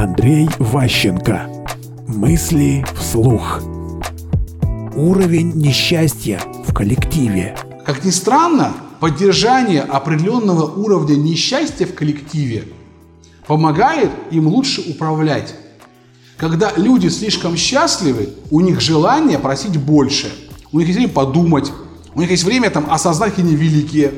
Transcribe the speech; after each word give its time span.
Андрей 0.00 0.48
Ващенко. 0.58 1.46
Мысли 2.08 2.82
вслух. 2.96 3.60
Уровень 4.96 5.52
несчастья 5.56 6.40
в 6.66 6.72
коллективе. 6.72 7.54
Как 7.84 8.02
ни 8.02 8.08
странно, 8.08 8.72
поддержание 8.98 9.82
определенного 9.82 10.64
уровня 10.64 11.16
несчастья 11.16 11.84
в 11.84 11.94
коллективе 11.94 12.64
помогает 13.46 14.10
им 14.30 14.46
лучше 14.46 14.80
управлять. 14.90 15.54
Когда 16.38 16.72
люди 16.76 17.08
слишком 17.08 17.54
счастливы, 17.58 18.30
у 18.50 18.60
них 18.60 18.80
желание 18.80 19.38
просить 19.38 19.76
больше. 19.76 20.32
У 20.72 20.78
них 20.78 20.88
есть 20.88 20.98
время 20.98 21.12
подумать, 21.12 21.70
у 22.14 22.22
них 22.22 22.30
есть 22.30 22.44
время 22.44 22.70
там, 22.70 22.90
осознать, 22.90 23.34
какие 23.34 23.44
они. 23.54 24.12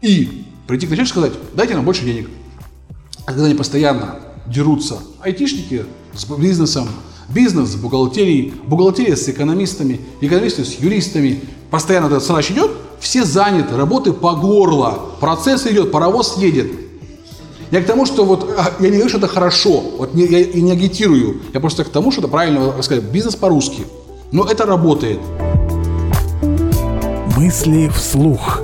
И 0.00 0.46
прийти 0.66 0.86
к 0.86 0.90
начальнику 0.90 1.18
и 1.18 1.20
сказать, 1.20 1.32
дайте 1.52 1.74
нам 1.74 1.84
больше 1.84 2.06
денег. 2.06 2.30
А 3.26 3.32
когда 3.32 3.44
они 3.44 3.54
постоянно 3.54 4.23
дерутся, 4.46 4.98
айтишники 5.20 5.84
с 6.14 6.24
бизнесом, 6.24 6.88
бизнес 7.28 7.70
с 7.70 7.76
бухгалтерией, 7.76 8.54
бухгалтерия 8.66 9.16
с 9.16 9.28
экономистами, 9.28 10.00
экономисты 10.20 10.64
с 10.64 10.74
юристами, 10.74 11.40
постоянно 11.70 12.06
этот 12.06 12.22
срач 12.22 12.50
идет, 12.50 12.70
все 13.00 13.24
заняты, 13.24 13.76
работы 13.76 14.12
по 14.12 14.34
горло, 14.34 14.98
процесс 15.20 15.66
идет, 15.66 15.92
паровоз 15.92 16.36
едет. 16.38 16.70
Я 17.70 17.82
к 17.82 17.86
тому, 17.86 18.06
что 18.06 18.24
вот 18.24 18.54
а, 18.56 18.72
я 18.78 18.88
не 18.88 18.96
говорю, 18.96 19.08
что 19.08 19.18
это 19.18 19.26
хорошо, 19.26 19.80
вот 19.98 20.14
не, 20.14 20.26
я 20.26 20.40
и 20.40 20.60
не 20.60 20.72
агитирую, 20.72 21.40
я 21.52 21.60
просто 21.60 21.84
к 21.84 21.88
тому, 21.88 22.12
что 22.12 22.20
это 22.20 22.28
правильно 22.28 22.80
сказать, 22.82 23.04
бизнес 23.04 23.34
по-русски. 23.34 23.82
Но 24.30 24.44
это 24.44 24.66
работает. 24.66 25.20
Мысли 27.36 27.88
вслух. 27.88 28.63